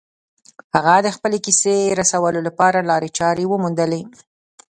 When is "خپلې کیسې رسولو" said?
1.15-2.39